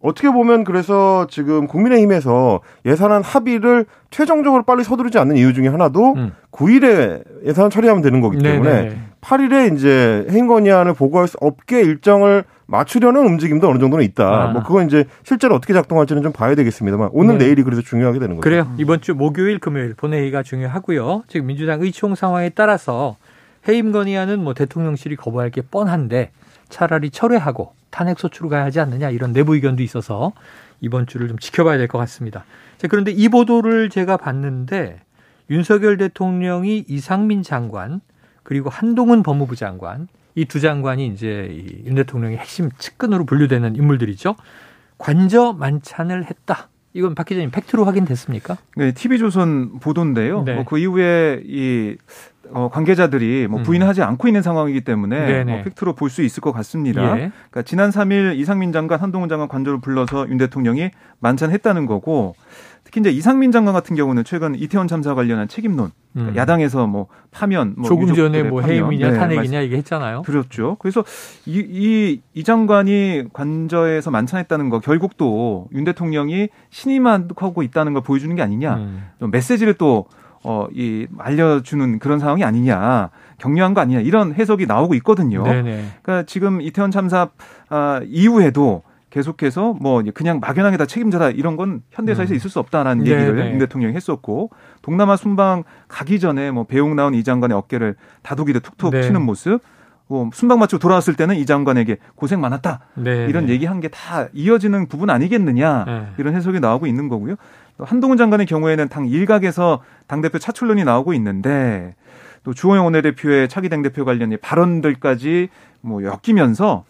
[0.03, 6.33] 어떻게 보면 그래서 지금 국민의힘에서 예산안 합의를 최종적으로 빨리 서두르지 않는 이유 중에 하나도 음.
[6.51, 8.97] 9일에 예산 처리하면 되는 거기 때문에 네네.
[9.21, 14.27] 8일에 이제 해임 건의안을 보고할 수 없게 일정을 맞추려는 움직임도 어느 정도는 있다.
[14.27, 14.47] 아.
[14.47, 17.45] 뭐 그건 이제 실제로 어떻게 작동할지는 좀 봐야 되겠습니다만 오늘 네.
[17.45, 18.41] 내일이 그래서 중요하게 되는 거죠.
[18.41, 18.73] 그래요.
[18.77, 21.23] 이번 주 목요일 금요일 본회의가 중요하고요.
[21.29, 23.15] 지금 민주당 의총 상황에 따라서
[23.69, 26.31] 해임 건의안은 뭐 대통령실이 거부할 게 뻔한데
[26.73, 30.33] 차라리 철회하고 탄핵 소추로 가야 하지 않느냐 이런 내부 의견도 있어서
[30.81, 32.43] 이번 주를 좀 지켜봐야 될 것 같습니다.
[32.77, 34.99] 자, 그런데 이 보도를 제가 봤는데
[35.51, 38.01] 윤석열 대통령이 이상민 장관
[38.41, 44.35] 그리고 한동훈 법무부 장관 이 두 장관이 이제 윤 대통령의 핵심 측근으로 분류되는 인물들이죠.
[44.97, 46.69] 관저 만찬을 했다.
[46.95, 48.57] 이건 박 기자님 팩트로 확인됐습니까?
[48.75, 50.43] 네, TV조선 보도인데요.
[50.43, 50.55] 네.
[50.55, 51.95] 뭐 그 이후에 이
[52.51, 53.63] 어, 관계자들이 뭐 음.
[53.63, 54.07] 부인하지 음.
[54.09, 57.01] 않고 있는 상황이기 때문에 뭐 팩트로 볼 수 있을 것 같습니다.
[57.17, 57.31] 예.
[57.49, 62.35] 그러니까 지난 3일 이상민 장관, 한동훈 장관 관저를 불러서 윤 대통령이 만찬했다는 거고
[62.83, 66.35] 특히 이제 이상민 장관 같은 경우는 최근 이태원 참사 관련한 책임론 그러니까 음.
[66.37, 70.21] 야당에서 뭐 파면 뭐 조금 전에 뭐 해임이냐 네, 탄핵이냐 이게 했잖아요.
[70.23, 70.75] 그렇죠.
[70.79, 71.03] 그래서
[71.47, 78.35] 이, 이, 이 장관이 관저에서 만찬했다는 거 결국 또 윤 대통령이 신임하고 있다는 걸 보여주는
[78.35, 78.75] 게 아니냐.
[78.75, 79.03] 음.
[79.31, 80.05] 메시지를 또
[80.43, 83.09] 어, 이, 알려주는 그런 상황이 아니냐.
[83.37, 84.01] 격려한 거 아니냐.
[84.01, 85.43] 이런 해석이 나오고 있거든요.
[85.43, 85.85] 네네.
[86.01, 87.29] 그러니까 지금 이태원 참사
[87.69, 92.35] 아, 이후에도 계속해서 뭐 그냥 막연하게 다 책임져라 이런 건 현대사에서 음.
[92.35, 93.15] 있을 수 없다라는 네네.
[93.15, 94.49] 얘기를 윤 대통령이 했었고
[94.81, 99.03] 동남아 순방 가기 전에 뭐 배웅 나온 이 장관의 어깨를 다독이듯 툭툭 네.
[99.03, 99.61] 치는 모습
[100.13, 103.25] 뭐 순방 마치고 돌아왔을 때는 이 장관에게 고생 많았다 네.
[103.27, 106.07] 이런 얘기한 게 다 이어지는 부분 아니겠느냐 네.
[106.19, 107.35] 이런 해석이 나오고 있는 거고요.
[107.77, 111.95] 또 한동훈 장관의 경우에는 당 일각에서 당 대표 차출론이 나오고 있는데
[112.43, 115.49] 또 주호영 원내대표의 차기 당 대표 관련의 발언들까지
[115.81, 116.85] 뭐 엮이면서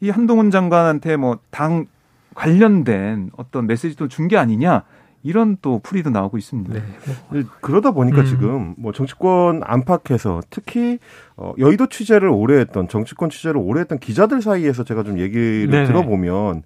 [0.00, 1.86] 이 한동훈 장관한테 뭐 당
[2.34, 4.82] 관련된 어떤 메시지도 준 게 아니냐
[5.28, 6.72] 이런 또 풀이도 나오고 있습니다.
[6.72, 7.42] 네.
[7.60, 8.24] 그러다 보니까 음.
[8.24, 10.98] 지금 뭐 정치권 안팎에서 특히
[11.36, 15.86] 어 여의도 취재를 오래 했던 정치권 취재를 오래 했던 기자들 사이에서 제가 좀 얘기를 네네.
[15.86, 16.62] 들어보면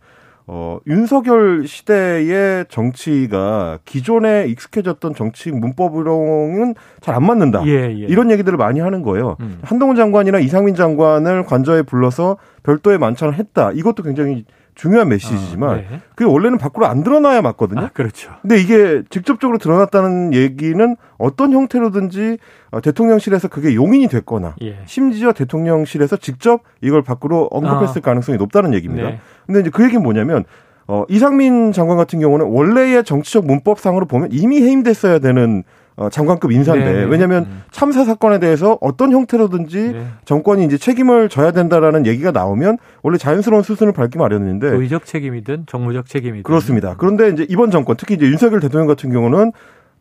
[0.46, 7.62] 어, 윤석열 시대의 정치가 기존에 익숙해졌던 정치 문법으로는 잘 안 맞는다.
[7.66, 8.06] 예, 예.
[8.08, 9.36] 이런 얘기들을 많이 하는 거예요.
[9.40, 9.58] 음.
[9.62, 13.70] 한동훈 장관이나 이상민 장관을 관저에 불러서 별도의 만찬을 했다.
[13.72, 14.44] 이것도 굉장히
[14.74, 16.00] 중요한 메시지지만 아, 네.
[16.14, 17.80] 그게 원래는 밖으로 안 드러나야 맞거든요.
[17.80, 18.32] 아, 그렇죠.
[18.40, 22.38] 근데 이게 직접적으로 드러났다는 얘기는 어떤 형태로든지
[22.70, 24.78] 어, 대통령실에서 그게 용인이 됐거나 예.
[24.86, 28.04] 심지어 대통령실에서 직접 이걸 밖으로 언급했을 아.
[28.04, 29.10] 가능성이 높다는 얘기입니다.
[29.10, 29.20] 네.
[29.46, 30.44] 근데 이제 그 얘기는 뭐냐면
[30.88, 35.64] 어, 이상민 장관 같은 경우는 원래의 정치적 문법상으로 보면 이미 해임됐어야 되는
[35.96, 37.04] 어, 장관급 인사인데 네, 네.
[37.04, 37.62] 왜냐하면 음.
[37.70, 40.06] 참사 사건에 대해서 어떤 형태로든지 네.
[40.24, 46.06] 정권이 이제 책임을 져야 된다라는 얘기가 나오면 원래 자연스러운 수순을 밟기 마련인데 도의적 책임이든 정무적
[46.06, 46.94] 책임이든 그렇습니다.
[46.96, 49.52] 그런데 이제 이번 정권 특히 이제 윤석열 대통령 같은 경우는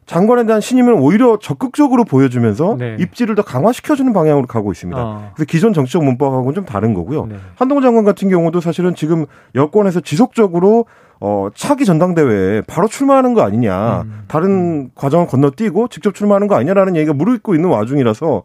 [0.05, 2.97] 장관에 대한 신임을 오히려 적극적으로 보여주면서 네.
[2.99, 4.99] 입지를 더 강화시켜주는 방향으로 가고 있습니다.
[5.01, 5.31] 어.
[5.35, 7.27] 그래서 기존 정치적 문법하고는 좀 다른 거고요.
[7.27, 7.35] 네.
[7.55, 9.25] 한동훈 장관 같은 경우도 사실은 지금
[9.55, 10.85] 여권에서 지속적으로
[11.21, 14.01] 어, 차기 전당대회에 바로 출마하는 거 아니냐.
[14.01, 14.23] 음.
[14.27, 14.89] 다른 음.
[14.95, 18.41] 과정을 건너뛰고 직접 출마하는 거 아니냐라는 얘기가 무르익고 있는 와중이라서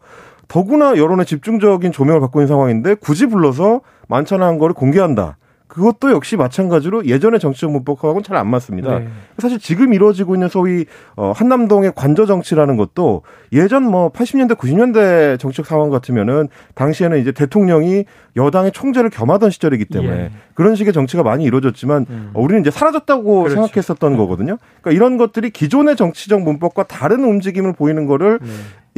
[0.47, 5.37] 더구나 여론의 집중적인 조명을 받고 있는 상황인데 굳이 불러서 만찬한 거를 공개한다.
[5.67, 8.99] 그것도 역시 마찬가지로 예전의 정치적 문법하고는 잘 안 맞습니다.
[8.99, 9.07] 네.
[9.37, 15.65] 사실 지금 이루어지고 있는 소위 어 한남동의 관저 정치라는 것도 예전 뭐 80년대 90년대 정치적
[15.65, 20.31] 상황 같으면은 당시에는 이제 대통령이 여당의 총재를 겸하던 시절이기 때문에 예.
[20.53, 22.31] 그런 식의 정치가 많이 이루어졌지만 음.
[22.35, 23.55] 우리는 이제 사라졌다고 그렇죠.
[23.55, 24.17] 생각했었던 네.
[24.17, 24.57] 거거든요.
[24.81, 28.49] 그러니까 이런 것들이 기존의 정치적 문법과 다른 움직임을 보이는 거를 네.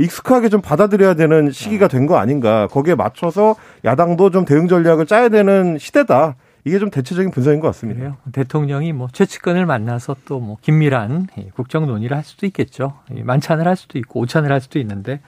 [0.04, 2.68] 익숙하게 좀 받아들여야 되는 시기가 된 거 아닌가.
[2.68, 3.56] 거기에 맞춰서
[3.86, 6.36] 야당도 좀 대응 전략을 짜야 되는 시대다.
[6.66, 8.00] 이게 좀 대체적인 분석인 것 같습니다.
[8.00, 8.18] 그래요.
[8.32, 12.94] 대통령이 뭐 최측근을 만나서 또 뭐 긴밀한 국정 논의를 할 수도 있겠죠.
[13.10, 15.22] 만찬을 할 수도 있고 오찬을 할 수도 있는데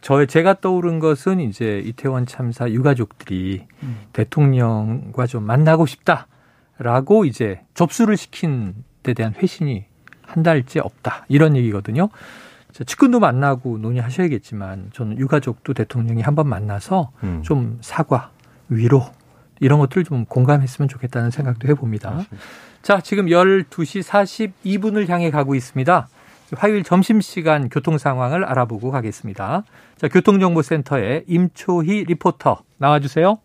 [0.00, 3.98] 저 제가 떠오른 것은 이제 이태원 참사 유가족들이 음.
[4.12, 9.84] 대통령과 좀 만나고 싶다라고 이제 접수를 시킨 데 대한 회신이
[10.22, 12.08] 한 달째 없다 이런 얘기거든요.
[12.86, 17.42] 측근도 만나고 논의하셔야겠지만 저는 유가족도 대통령이 한번 만나서 음.
[17.42, 18.30] 좀 사과
[18.68, 19.04] 위로
[19.60, 22.10] 이런 것들 좀 공감했으면 좋겠다는 생각도 해봅니다.
[22.10, 22.46] 맞습니다.
[22.82, 26.08] 자, 지금 12시 42분을 향해 가고 있습니다.
[26.56, 29.64] 화요일 점심시간 교통 상황을 알아보고 가겠습니다.
[29.96, 33.38] 자, 교통정보센터의 임초희 리포터 나와주세요.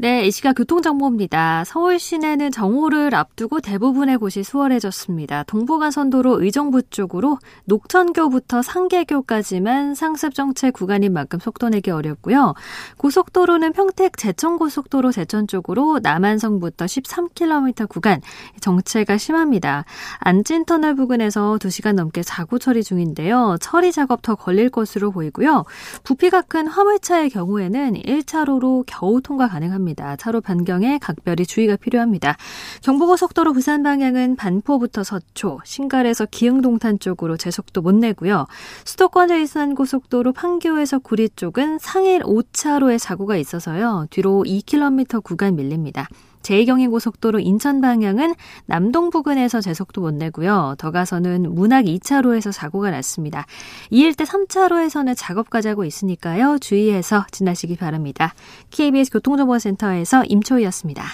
[0.00, 1.64] 네, 이 시각 교통정보입니다.
[1.66, 5.42] 서울 시내는 정오를 앞두고 대부분의 곳이 수월해졌습니다.
[5.42, 12.54] 동부간선도로 의정부 쪽으로 녹천교부터 상계교까지만 상습 정체 구간인 만큼 속도 내기 어렵고요.
[12.96, 18.20] 고속도로는 평택 제천고속도로 제천 쪽으로 남한성부터 13km 구간
[18.60, 19.84] 정체가 심합니다.
[20.20, 23.56] 안진터널 부근에서 2시간 넘게 사고 처리 중인데요.
[23.60, 25.64] 처리 작업 더 걸릴 것으로 보이고요.
[26.04, 29.87] 부피가 큰 화물차의 경우에는 1차로로 겨우 통과 가능합니다.
[29.88, 30.16] 있습니다.
[30.16, 32.36] 차로 변경에 각별히 주의가 필요합니다.
[32.82, 38.46] 경부고속도로 부산 방향은 반포부터 서초, 신갈에서 기흥동탄 쪽으로 제속도 못 내고요.
[38.84, 44.06] 수도권 제이산고속도로 판교에서 구리 쪽은 상일 5차로에 사고가 있어서요.
[44.10, 46.08] 뒤로 2km 구간 밀립니다.
[46.48, 48.34] 제2경인고속도로 인천 방향은
[48.66, 50.76] 남동 부근에서 제속도 못 내고요.
[50.78, 53.46] 더 가서는 문학 2차로에서 사고가 났습니다.
[53.90, 56.58] 이 일대 3차로에서는 작업까지 하고 있으니까요.
[56.58, 58.34] 주의해서 지나시기 바랍니다.
[58.70, 61.04] KBS 교통정보센터에서 임초희였습니다.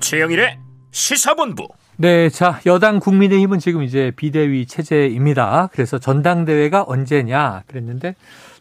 [0.00, 0.58] 최영일의
[0.90, 1.68] 시사본부
[2.00, 5.68] 네, 자, 여당 국민의힘은 지금 이제 비대위 체제입니다.
[5.72, 8.14] 그래서 전당대회가 언제냐 그랬는데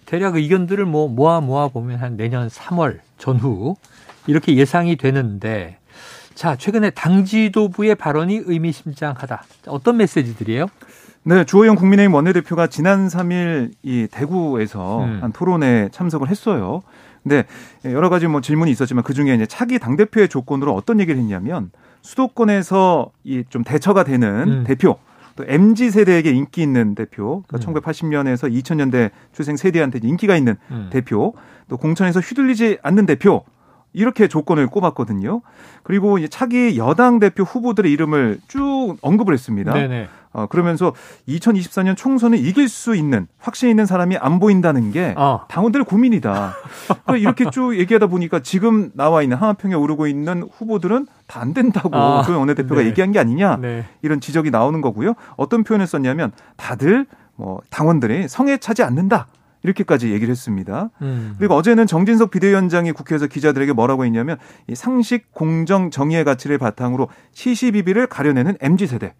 [0.08, 3.76] 대략 의견들을 뭐 모아 모아 보면 한 내년 3월 전후
[4.26, 5.78] 이렇게 예상이 되는데
[6.34, 9.44] 자, 최근에 당 지도부의 발언이 의미심장하다.
[9.68, 10.66] 어떤 메시지들이에요?
[11.22, 15.20] 네, 주호영 국민의힘 원내대표가 지난 3일 이 대구에서 음.
[15.22, 16.82] 한 토론에 참석을 했어요.
[17.22, 17.46] 근데
[17.86, 21.70] 여러 가지 뭐 질문이 있었지만 그 중에 이제 차기 당대표의 조건으로 어떤 얘기를 했냐면
[22.08, 24.64] 수도권에서 이 좀 대처가 되는 음.
[24.66, 24.98] 대표
[25.36, 27.76] 또 MZ 세대에게 인기 있는 대표, 그러니까 음.
[27.76, 30.90] 1980년에서 2000년대 출생 세대한테 인기가 있는 음.
[30.92, 31.36] 대표,
[31.70, 33.44] 또 공천에서 휘둘리지 않는 대표
[33.94, 35.42] 이렇게 조건을 꼽았거든요.
[35.84, 39.74] 그리고 이제 차기 여당 대표 후보들의 이름을 쭉 언급을 했습니다.
[39.74, 40.08] 네네.
[40.34, 40.94] 어, 그러면서
[41.28, 45.46] 2024년 총선을 이길 수 있는 확신 있는 사람이 안 보인다는 게 어.
[45.48, 46.54] 당원들의 고민이다.
[47.06, 51.96] 그러니까 이렇게 쭉 얘기하다 보니까 지금 나와 있는 하마평에 오르고 있는 후보들은 다 안 된다고
[51.96, 52.88] 아, 그 원내대표가 네.
[52.88, 53.86] 얘기한 게 아니냐 네.
[54.02, 55.14] 이런 지적이 나오는 거고요.
[55.38, 59.28] 어떤 표현을 썼냐면 다들 뭐 당원들이 성에 차지 않는다.
[59.64, 60.90] 이렇게까지 얘기를 했습니다.
[61.02, 61.36] 음.
[61.38, 68.08] 그리고 어제는 정진석 비대위원장이 국회에서 기자들에게 뭐라고 했냐면 이 상식, 공정, 정의의 가치를 바탕으로 시시비비를
[68.08, 69.14] 가려내는 MZ 세대.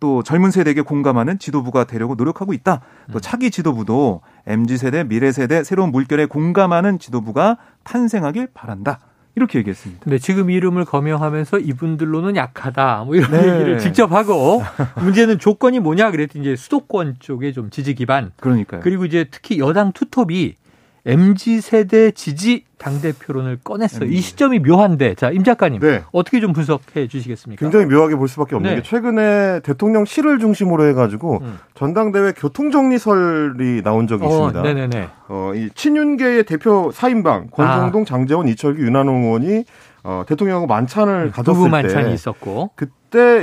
[0.00, 2.80] 또 젊은 세대에게 공감하는 지도부가 되려고 노력하고 있다.
[3.12, 3.20] 또 음.
[3.20, 8.98] 차기 지도부도 MZ 세대, 미래 세대, 새로운 물결에 공감하는 지도부가 탄생하길 바란다.
[9.34, 10.04] 이렇게 얘기했습니다.
[10.04, 13.04] 근데 지금 이름을 거명하면서 이분들로는 약하다.
[13.06, 13.38] 뭐 이런 네.
[13.38, 14.62] 얘기를 직접 하고
[14.96, 18.32] 문제는 조건이 뭐냐 그랬더니 이제 수도권 쪽에 좀 지지 기반.
[18.38, 18.82] 그러니까요.
[18.82, 20.56] 그리고 이제 특히 여당 투톱이
[21.04, 24.08] MZ 세대 지지 당 대표론을 꺼냈어요.
[24.08, 26.02] 이 시점이 묘한데, 자 임 작가님 네.
[26.12, 27.60] 어떻게 좀 분석해 주시겠습니까?
[27.60, 28.76] 굉장히 묘하게 볼 수밖에 없는 네.
[28.76, 31.58] 게 최근에 대통령 실을 중심으로 해가지고 음.
[31.74, 34.62] 전당대회 교통정리설이 나온 적이 어, 있습니다.
[34.62, 35.08] 네네네.
[35.28, 38.04] 어, 이 친윤계의 대표 사인방 권성동, 아.
[38.04, 39.64] 장재원, 이철규, 윤한홍 의원이
[40.04, 42.92] 어, 대통령하고 만찬을 네, 가졌을 때 만찬이 있었고 그때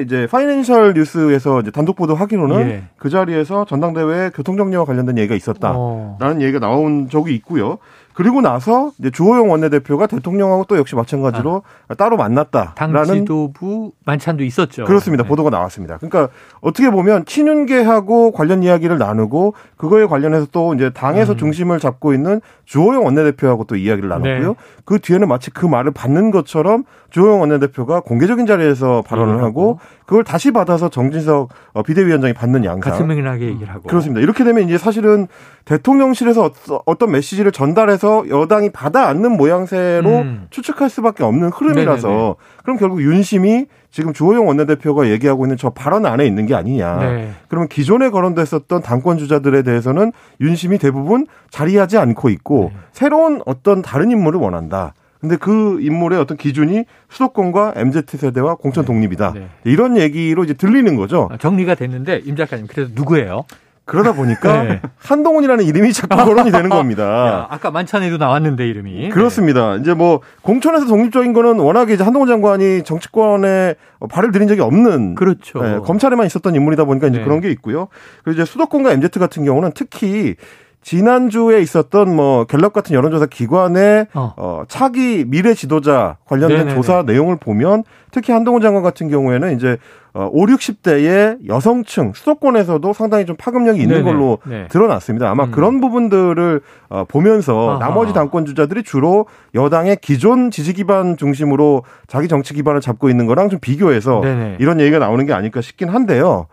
[0.01, 2.83] 이제 파이낸셜 뉴스에서 이제 단독 보도 하기로는 예.
[2.97, 6.37] 그 자리에서 전당대회 교통정리와 관련된 얘기가 있었다라는 어.
[6.39, 7.77] 얘기가 나온 적이 있고요.
[8.19, 11.93] 그리고 나서 이제 주호영 원내대표가 대통령하고 또 역시 마찬가지로 아.
[11.95, 14.83] 따로 만났다라는 당 지도부 만찬도 있었죠.
[14.83, 15.23] 그렇습니다.
[15.23, 15.29] 네.
[15.29, 15.95] 보도가 나왔습니다.
[15.95, 16.27] 그러니까
[16.59, 21.37] 어떻게 보면 친윤계하고 관련 이야기를 나누고 그거에 관련해서 또 이제 당에서 음.
[21.37, 24.47] 중심을 잡고 있는 주호영 원내대표하고 또 이야기를 나눴고요.
[24.49, 24.55] 네.
[24.83, 29.41] 그 뒤에는 마치 그 말을 받는 것처럼 주호영 원내대표가 공개적인 자리에서 발언을 네.
[29.43, 32.91] 하고 그걸 다시 받아서 정진석 어, 비대위원장이 받는 양상.
[32.91, 33.83] 가슴명하게 얘기를 하고.
[33.83, 34.19] 그렇습니다.
[34.21, 35.27] 이렇게 되면 이제 사실은
[35.65, 36.51] 대통령실에서
[36.85, 40.47] 어떤 메시지를 전달해서 여당이 받아 안는 모양새로 음.
[40.49, 42.33] 추측할 수밖에 없는 흐름이라서 네네네.
[42.63, 46.97] 그럼 결국 윤심이 지금 주호영 원내대표가 얘기하고 있는 저 발언 안에 있는 게 아니냐.
[46.97, 47.31] 네.
[47.47, 52.79] 그러면 기존에 거론됐었던 당권 주자들에 대해서는 윤심이 대부분 자리하지 않고 있고 네.
[52.91, 54.93] 새로운 어떤 다른 인물을 원한다.
[55.19, 58.87] 근데 그 인물의 어떤 기준이 수도권과 MZ 세대와 공천 네.
[58.87, 59.33] 독립이다.
[59.33, 59.49] 네.
[59.65, 61.27] 이런 얘기로 이제 들리는 거죠.
[61.31, 63.43] 아, 정리가 됐는데 임 작가님 그래서 누구예요?
[63.89, 64.81] 그러다 보니까 네.
[64.97, 67.03] 한동훈이라는 이름이 자꾸 거론이 되는 겁니다.
[67.27, 69.09] 야, 아까 만찬에도 나왔는데 이름이.
[69.09, 69.75] 그렇습니다.
[69.75, 69.81] 네.
[69.81, 73.75] 이제 뭐 공천에서 독립적인 거는 워낙에 이제 한동훈 장관이 정치권에
[74.09, 75.61] 발을 들인 적이 없는 그렇죠.
[75.61, 77.23] 네, 검찰에만 있었던 인물이다 보니까 이제 네.
[77.23, 77.87] 그런 게 있고요.
[78.23, 80.35] 그리고 이제 수도권과 MZ 같은 경우는 특히
[80.81, 84.33] 지난주에 있었던 뭐 갤럽 같은 여론조사 기관의 어.
[84.37, 86.75] 어 차기 미래 지도자 관련된 네네네.
[86.75, 89.77] 조사 내용을 보면 특히 한동훈 장관 같은 경우에는 이제
[90.19, 94.11] 어, 5, 60대의 여성층 수도권에서도 상당히 좀 파급력이 있는 네네.
[94.11, 94.67] 걸로 네.
[94.67, 95.29] 드러났습니다.
[95.29, 95.51] 아마 음.
[95.51, 97.79] 그런 부분들을 어, 보면서 아하.
[97.79, 103.47] 나머지 당권 주자들이 주로 여당의 기존 지지 기반 중심으로 자기 정치 기반을 잡고 있는 거랑
[103.47, 104.57] 좀 비교해서 네네.
[104.59, 106.47] 이런 얘기가 나오는 게 아닐까 싶긴 한데요.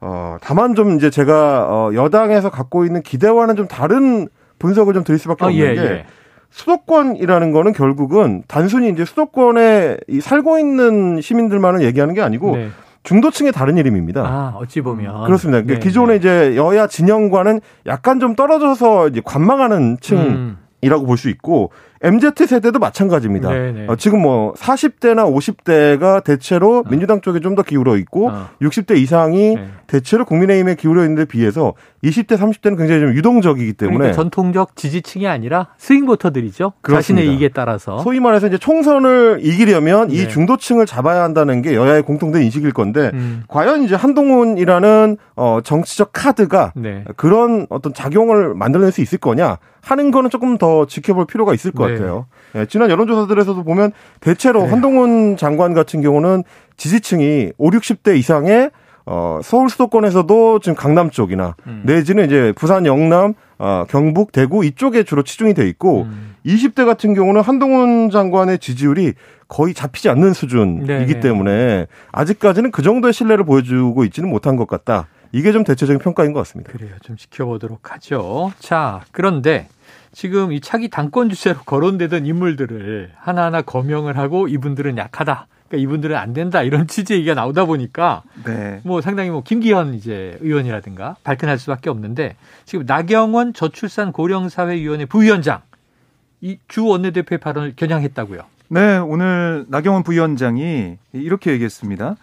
[0.00, 4.28] 어, 다만 좀 이제 제가 어, 여당에서 갖고 있는 기대와는 좀 다른
[4.58, 6.06] 분석을 좀 드릴 수밖에 아, 없는 예, 게 예.
[6.48, 12.70] 수도권이라는 거는 결국은 단순히 이제 수도권에 이 살고 있는 시민들만을 얘기하는 게 아니고 네.
[13.02, 14.22] 중도층의 다른 이름입니다.
[14.22, 15.24] 아, 어찌 보면.
[15.24, 15.62] 그렇습니다.
[15.62, 16.16] 네, 기존에 네.
[16.18, 21.06] 이제 여야 진영과는 약간 좀 떨어져서 이제 관망하는 층이라고 음.
[21.06, 23.50] 볼수 있고 MZ 세대도 마찬가지입니다.
[23.88, 26.84] 어, 지금 뭐 40대나 50대가 대체로 어.
[26.88, 28.48] 민주당 쪽에 좀 더 기울어 있고 어.
[28.62, 29.68] 60대 이상이 네.
[29.88, 35.66] 대체로 국민의힘에 기울어 있는데 비해서 20대, 30대는 굉장히 좀 유동적이기 때문에 그러니까 전통적 지지층이 아니라
[35.76, 36.74] 스윙 보터들이죠.
[36.80, 37.00] 그렇습니다.
[37.22, 40.14] 자신의 이익에 따라서 소위 말해서 이제 총선을 이기려면 네.
[40.14, 43.42] 이 중도층을 잡아야 한다는 게 여야의 공통된 인식일 건데 음.
[43.48, 47.04] 과연 이제 한동훈이라는 어 정치적 카드가 네.
[47.16, 51.88] 그런 어떤 작용을 만들어낼 수 있을 거냐 하는 거는 조금 더 지켜볼 필요가 있을 것
[51.88, 51.89] 네.
[51.92, 52.26] 같아요.
[52.52, 54.70] 네, 지난 여론조사들에서도 보면 대체로 네.
[54.70, 56.44] 한동훈 장관 같은 경우는
[56.76, 58.70] 지지층이 5, 60대 이상의
[59.06, 61.82] 어, 서울 수도권에서도 지금 강남 쪽이나 음.
[61.84, 66.34] 내지는 이제 부산, 영남, 어, 경북, 대구 이쪽에 주로 치중이 돼 있고 음.
[66.46, 69.14] 20대 같은 경우는 한동훈 장관의 지지율이
[69.48, 71.20] 거의 잡히지 않는 수준이기 네네.
[71.20, 75.08] 때문에 아직까지는 그 정도의 신뢰를 보여주고 있지는 못한 것 같다.
[75.32, 76.72] 이게 좀 대체적인 평가인 것 같습니다.
[76.72, 76.92] 그래요.
[77.02, 78.52] 좀 지켜보도록 하죠.
[78.58, 79.68] 자, 그런데
[80.12, 85.46] 지금 이 차기 당권 주제로 거론되던 인물들을 하나하나 거명을 하고 이분들은 약하다.
[85.68, 88.80] 그러니까 이분들은 안 된다 이런 취지 얘기가 나오다 보니까 네.
[88.82, 95.60] 뭐 상당히 뭐 김기현 이제 의원이라든가 발끈할 수밖에 없는데 지금 나경원 저출산 고령사회위원회 부위원장
[96.40, 98.40] 이 주 원내대표의 발언을 겨냥했다고요.
[98.68, 102.16] 네, 오늘 나경원 부위원장이 이렇게 얘기했습니다.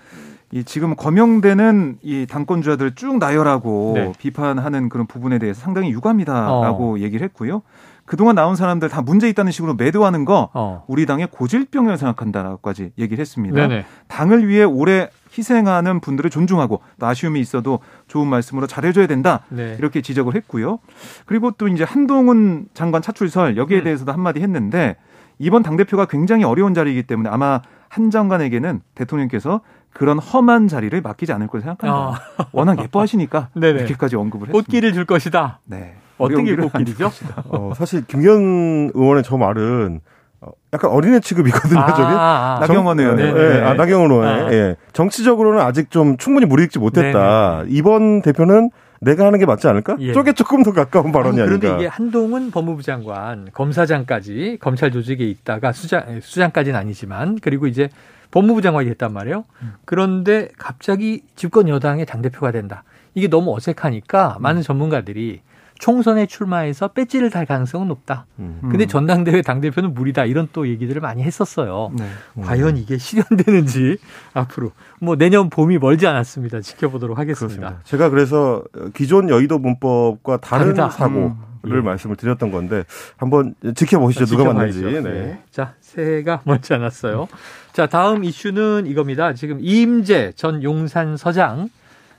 [0.51, 4.13] 이 지금 거명되는 이 당권주자들 쭉 나열하고 네.
[4.17, 6.99] 비판하는 그런 부분에 대해서 상당히 유감이다라고 어.
[6.99, 7.63] 얘기를 했고요.
[8.05, 10.85] 그동안 나온 사람들 다 문제 있다는 식으로 매도하는 거 어.
[10.87, 13.67] 우리 당의 고질병이라고 생각한다라고까지 얘기를 했습니다.
[13.67, 13.85] 네네.
[14.07, 19.75] 당을 위해 오래 희생하는 분들을 존중하고 또 아쉬움이 있어도 좋은 말씀으로 잘해줘야 된다 네.
[19.77, 20.79] 이렇게 지적을 했고요.
[21.25, 23.83] 그리고 또 이제 한동훈 장관 차출설 여기에 음.
[23.83, 24.95] 대해서도 한마디 했는데
[25.37, 29.61] 이번 당 대표가 굉장히 어려운 자리이기 때문에 아마 한 장관에게는 대통령께서
[29.93, 32.21] 그런 험한 자리를 맡기지 않을 걸 생각합니다.
[32.37, 32.45] 아.
[32.51, 34.65] 워낙 예뻐하시니까 이렇게까지 언급을 했습니다.
[34.65, 35.59] 꽃길을 줄 것이다.
[35.65, 35.95] 네.
[36.17, 37.11] 어떤 게 꽃길이죠?
[37.49, 40.01] 어, 사실 김경 의원의 저 말은
[40.41, 42.03] 어, 약간 어린애 취급이거든요, 아, 저기.
[42.03, 42.59] 아, 아.
[42.59, 43.15] 나경원 의원.
[43.15, 43.61] 네, 네, 네.
[43.61, 44.27] 아, 나경원 의원.
[44.27, 44.53] 아.
[44.53, 44.75] 예.
[44.93, 47.63] 정치적으로는 아직 좀 충분히 무리익지 못했다.
[47.63, 47.69] 네네.
[47.69, 48.69] 이번 대표는
[48.99, 49.95] 내가 하는 게 맞지 않을까?
[49.99, 50.13] 예.
[50.13, 51.81] 쪽에 조금 더 가까운 발언이 아니, 그런데 아닌가.
[51.81, 57.89] 이게 한동훈 법무부 장관 검사장까지 검찰 조직에 있다가 수장 수장까지는 아니지만 그리고 이제
[58.31, 59.45] 법무부 장관이 됐단 말이에요.
[59.61, 59.73] 음.
[59.85, 62.83] 그런데 갑자기 집권 여당의 당 대표가 된다.
[63.15, 64.41] 이게 너무 어색하니까 음.
[64.41, 65.41] 많은 전문가들이
[65.79, 68.25] 총선에 출마해서 배지를 달 가능성은 높다.
[68.39, 68.59] 음.
[68.69, 70.25] 근데 전당대회 당대표는 무리다.
[70.25, 71.91] 이런 또 얘기들을 많이 했었어요.
[71.93, 72.07] 네.
[72.41, 73.97] 과연 이게 실현되는지
[74.33, 76.61] 앞으로 뭐 내년 봄이 멀지 않았습니다.
[76.61, 77.57] 지켜보도록 하겠습니다.
[77.59, 77.83] 그렇습니다.
[77.83, 78.63] 제가 그래서
[78.95, 80.89] 기존 여의도 문법과 다른 다르다.
[80.89, 81.31] 사고를
[81.75, 81.85] 음.
[81.85, 82.83] 말씀을 드렸던 건데
[83.17, 84.25] 한번 지켜보시죠.
[84.25, 84.81] 누가 맞는지.
[84.83, 85.01] 네.
[85.01, 85.41] 네.
[85.51, 87.27] 자, 새해가 멀지 않았어요.
[87.73, 89.33] 자, 다음 이슈는 이겁니다.
[89.33, 91.69] 지금 이임재 전 용산 서장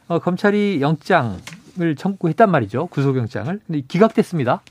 [0.07, 1.39] 어, 검찰이 영장
[1.81, 2.89] 을 청구했단 말이죠.
[2.89, 3.61] 구속영장을.
[3.65, 4.63] 근데 기각됐습니다.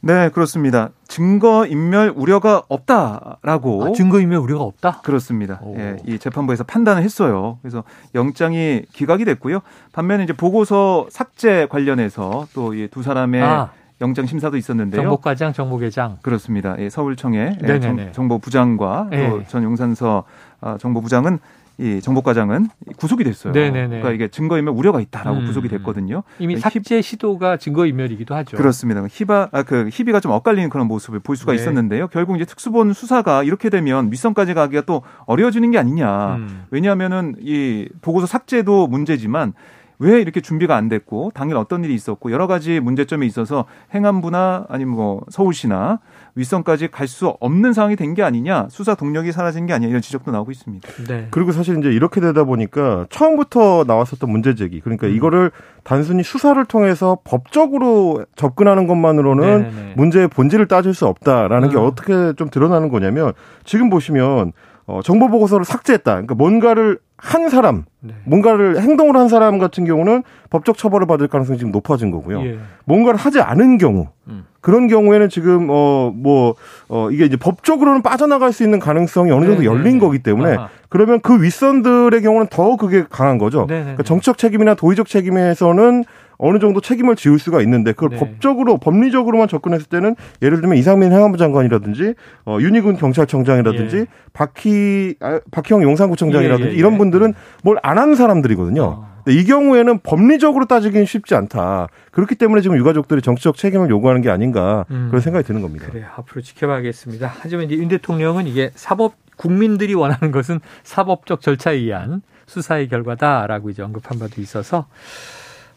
[0.00, 0.90] 네, 그렇습니다.
[1.08, 3.84] 증거 인멸 우려가 없다라고.
[3.86, 5.00] 아, 증거 인멸 우려가 없다?
[5.02, 5.60] 그렇습니다.
[5.78, 7.58] 예, 이 재판부에서 판단을 했어요.
[7.62, 9.60] 그래서 영장이 기각이 됐고요.
[9.92, 13.70] 반면에 이제 보고서 삭제 관련해서 또 이 두 사람의 아.
[14.00, 15.02] 영장 심사도 있었는데요.
[15.02, 16.18] 정보과장, 정보계장.
[16.22, 16.76] 그렇습니다.
[16.78, 19.30] 예, 서울청의 정, 정보부장과 네.
[19.30, 20.24] 또전 용산서
[20.60, 21.38] 아, 정보부장은
[21.78, 23.52] 이 정보과장은 구속이 됐어요.
[23.52, 23.88] 네네네.
[23.88, 25.46] 그러니까 이게 증거인멸 우려가 있다라고 음.
[25.46, 26.22] 구속이 됐거든요.
[26.38, 28.56] 이미 그러니까 삭제 시도가 증거인멸이기도 하죠.
[28.56, 29.02] 그렇습니다.
[29.08, 31.56] 희바 아, 그 희비가 좀 엇갈리는 그런 모습을 볼 수가 네.
[31.56, 32.08] 있었는데요.
[32.08, 36.36] 결국 이제 특수본 수사가 이렇게 되면 윗선까지 가기가 또 어려워지는 게 아니냐.
[36.36, 36.64] 음.
[36.70, 39.54] 왜냐하면은 이 보고서 삭제도 문제지만
[40.02, 44.94] 왜 이렇게 준비가 안 됐고 당일 어떤 일이 있었고 여러 가지 문제점이 있어서 행안부나 아니면
[44.94, 46.00] 뭐 서울시나
[46.34, 50.30] 윗선까지 갈 수 없는 상황이 된 게 아니냐 수사 동력이 사라진 게 아니냐 이런 지적도
[50.32, 50.88] 나오고 있습니다.
[51.08, 51.28] 네.
[51.30, 55.14] 그리고 사실 이제 이렇게 되다 보니까 처음부터 나왔었던 문제 제기 그러니까 음.
[55.14, 55.50] 이거를
[55.84, 59.70] 단순히 수사를 통해서 법적으로 접근하는 것만으로는 네네.
[59.70, 59.92] 네, 네.
[59.96, 61.72] 문제의 본질을 따질 수 없다라는 음.
[61.72, 63.32] 게 어떻게 좀 드러나는 거냐면
[63.64, 64.52] 지금 보시면
[64.86, 66.10] 어, 정보 보고서를 삭제했다.
[66.12, 68.14] 그러니까 뭔가를 한 사람, 네.
[68.24, 72.44] 뭔가를 행동을 한 사람 같은 경우는 법적 처벌을 받을 가능성이 지금 높아진 거고요.
[72.44, 72.58] 예.
[72.84, 74.44] 뭔가를 하지 않은 경우, 음.
[74.60, 76.54] 그런 경우에는 지금 어 뭐
[76.88, 80.56] 어 이게 이제 법적으로는 빠져나갈 수 있는 가능성이 어느 정도 네, 열린 네, 거기 때문에
[80.56, 80.68] 아하.
[80.88, 83.66] 그러면 그 윗선들의 경우는 더 그게 강한 거죠.
[83.68, 86.04] 네, 네, 그러니까 정치적 책임이나 도의적 책임에서는
[86.42, 88.16] 어느 정도 책임을 지을 수가 있는데 그걸 네.
[88.16, 92.14] 법적으로 법리적으로만 접근했을 때는 예를 들면 이상민 행안부 장관이라든지
[92.46, 94.06] 어, 윤희군 경찰청장이라든지 예.
[94.32, 96.98] 박희 아, 박형 용산구청장이라든지 예, 예, 이런 예.
[96.98, 98.82] 분들은 뭘 안 하는 사람들이거든요.
[98.82, 99.12] 어.
[99.28, 101.86] 이 경우에는 법리적으로 따지기는 쉽지 않다.
[102.10, 105.08] 그렇기 때문에 지금 유가족들이 정치적 책임을 요구하는 게 아닌가 음.
[105.10, 105.86] 그런 생각이 드는 겁니다.
[105.90, 107.32] 그래 앞으로 지켜봐야겠습니다.
[107.40, 113.82] 하지만 이제 윤 대통령은 이게 사법 국민들이 원하는 것은 사법적 절차에 의한 수사의 결과다라고 이제
[113.82, 114.86] 언급한 바도 있어서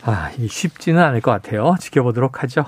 [0.05, 1.75] 아, 이 쉽지는 않을 것 같아요.
[1.79, 2.65] 지켜보도록 하죠.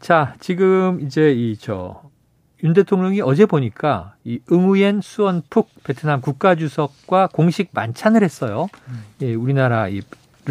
[0.00, 2.04] 자, 지금 이제 이 저
[2.64, 8.68] 윤 대통령이 어제 보니까 이 응우옌 수원푹 베트남 국가주석과 공식 만찬을 했어요.
[8.88, 9.04] 음.
[9.20, 10.02] 예, 우리나라를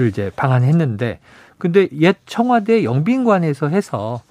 [0.09, 1.19] 이제 방한했는데
[1.57, 4.21] 근데 옛 청와대 영빈관에서 해서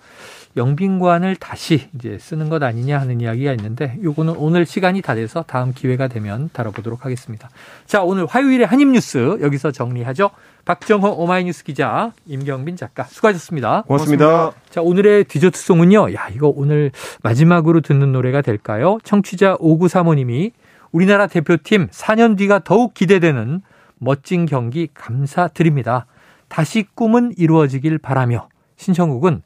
[0.57, 5.73] 영빈관을 다시 이제 쓰는 것 아니냐 하는 이야기가 있는데 요거는 오늘 시간이 다 돼서 다음
[5.73, 7.49] 기회가 되면 다뤄보도록 하겠습니다.
[7.87, 10.31] 자, 오늘 화요일의 한입뉴스 여기서 정리하죠.
[10.65, 13.83] 박정호 오마이뉴스 기자, 임경빈 작가 수고하셨습니다.
[13.87, 14.27] 고맙습니다.
[14.27, 14.63] 고맙습니다.
[14.71, 16.15] 자, 오늘의 디저트송은요.
[16.15, 18.99] 야, 이거 오늘 마지막으로 듣는 노래가 될까요?
[19.03, 20.53] 청취자 5935님이
[20.93, 23.63] 우리나라 대표팀 4년 뒤가 더욱 기대되는
[23.99, 26.07] 멋진 경기 감사드립니다.
[26.49, 29.43] 다시 꿈은 이루어지길 바라며 신청곡은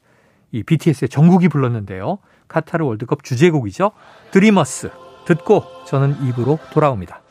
[0.51, 2.19] 이 BTS의 정국이 불렀는데요.
[2.47, 3.91] 카타르 월드컵 주제곡이죠.
[4.31, 4.91] 드리머스
[5.25, 7.21] 듣고 저는 입으로 돌아옵니다.